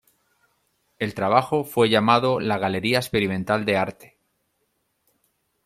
El 0.97 1.13
trabajo 1.13 1.63
fue 1.63 1.87
llamado 1.87 2.39
la 2.39 2.57
Galería 2.57 2.97
Experimental 2.97 3.65
de 3.65 3.77
Arte. 3.77 4.17